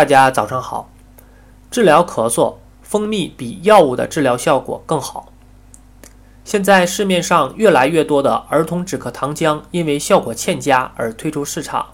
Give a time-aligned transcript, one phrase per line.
[0.00, 0.88] 大家早上好。
[1.70, 5.30] 治疗咳嗽，蜂蜜比药物的治疗效果更好。
[6.42, 11.88] 现在市面上越来越多的儿童止咳糖浆因为效果欠佳而退出市场。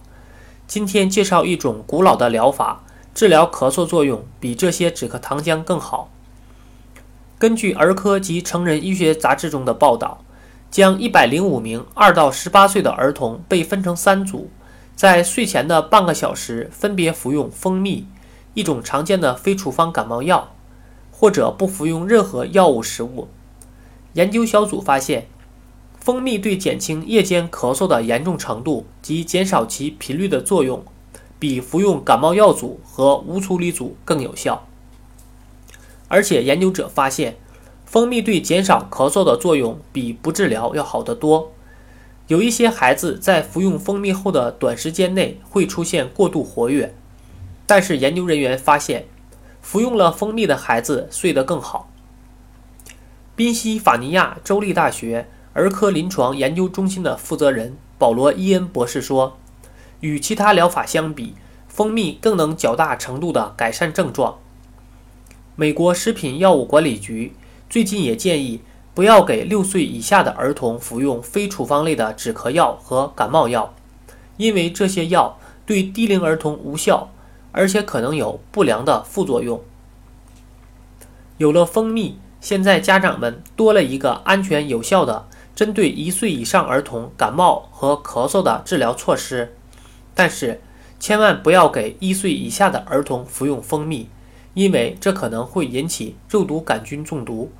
[0.69, 6.09] 今天介绍一种古老的疗法，治疗咳嗽作用比这些止咳糖浆更好。
[7.41, 10.23] 根据儿科及成人医学杂志中的报道，
[10.71, 14.49] 将一百零五名二到十八岁的儿童被分成三组。
[14.97, 18.07] 在睡前的半个小时，分别服用蜂蜜，
[18.55, 20.55] 一种常见的非处方感冒药，
[21.13, 23.29] 或者不服用任何药物食物。
[24.15, 25.27] 研究小组发现，
[26.01, 30.83] 蜂蜜对减轻夜间咳嗽的严重程度及减少其频率的作用，
[31.39, 34.67] 比服用感冒药组和无处理组更有效。
[36.09, 37.37] 而且，研究者发现，
[37.85, 41.53] 蜂蜜对减少咳嗽的作用比不治疗要好得多。
[42.29, 46.93] 有一些孩子在服用蜂蜜后的短时间内会出现过度活跃，
[47.67, 49.07] 但是研究人员发现，
[49.63, 51.89] 服用了蜂蜜的孩子睡得更好。
[53.37, 59.39] 宾夕法尼亚州立大学儿科临床研究中心的负责人保罗·伊恩博士说
[60.01, 61.35] ：“与其他疗法相比，
[61.69, 64.39] 蜂蜜更能较大程度地改善症状。”
[65.55, 67.35] 美国食品药物管理局
[67.71, 68.63] 最近也建议。
[68.97, 73.75] 不要给六岁以下的儿童服用非处方类的止咳药和感冒药，
[74.39, 77.11] 因为这些药对低龄儿童无效，
[77.53, 79.61] 而且可能有不良的副作用。
[81.37, 89.55] 有了蜂蜜，现在家长们多了一个安全有效的针对一岁以上儿童感冒和咳嗽的治疗措施。
[90.15, 90.63] 但是，
[90.99, 94.09] 千万不要给一岁以下的儿童服用蜂蜜，
[94.55, 97.53] 因为这可能会引起肉毒杆菌中毒。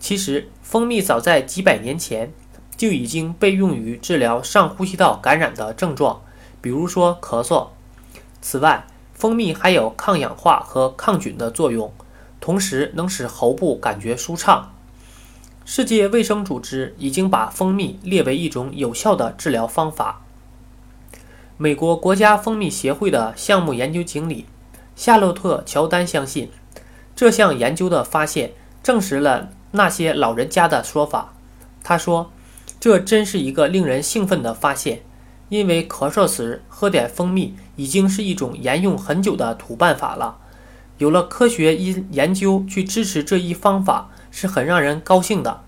[0.00, 2.32] 其实，蜂蜜早在几百年前
[2.76, 6.22] 就已经被用于治疗上呼吸道感染的症状，
[6.60, 7.68] 比如说咳嗽。
[8.40, 11.92] 此外，蜂蜜还有抗氧化和抗菌的作用，
[12.40, 14.72] 同时能使喉部感觉舒畅。
[15.64, 20.22] 世界卫生组织已经把蜂蜜列为一种有效的治疗方法。
[21.56, 24.46] 美国国家蜂蜜协会的项目研究经理
[24.94, 26.48] 夏洛特·乔丹相信，
[27.16, 28.52] 这项研究的发现
[28.82, 29.50] 证实了。
[29.72, 31.34] 那些老人家的说法，
[31.82, 32.30] 他说
[32.80, 35.02] ：“这真是一个令人兴奋的发现，
[35.48, 40.38] 因为咳嗽时喝点蜂蜜已经是一种沿用很久的土办法了。
[40.98, 45.62] 有了科学研研究去支持这一方法，是很让人高兴的。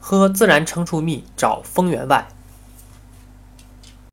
[0.00, 2.28] 喝自然成熟蜜，找蜂源外。”